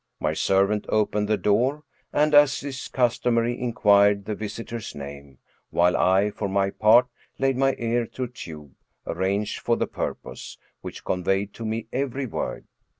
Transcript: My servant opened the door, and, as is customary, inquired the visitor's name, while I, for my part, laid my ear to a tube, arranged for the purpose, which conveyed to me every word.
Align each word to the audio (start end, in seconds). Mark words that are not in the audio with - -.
My 0.19 0.33
servant 0.33 0.87
opened 0.89 1.27
the 1.27 1.37
door, 1.37 1.83
and, 2.11 2.33
as 2.33 2.63
is 2.63 2.87
customary, 2.87 3.61
inquired 3.61 4.25
the 4.25 4.33
visitor's 4.33 4.95
name, 4.95 5.37
while 5.69 5.95
I, 5.95 6.31
for 6.31 6.49
my 6.49 6.71
part, 6.71 7.05
laid 7.37 7.55
my 7.55 7.75
ear 7.77 8.07
to 8.07 8.23
a 8.23 8.27
tube, 8.27 8.71
arranged 9.05 9.59
for 9.59 9.77
the 9.77 9.85
purpose, 9.85 10.57
which 10.81 11.03
conveyed 11.05 11.53
to 11.53 11.67
me 11.67 11.85
every 11.93 12.25
word. 12.25 12.65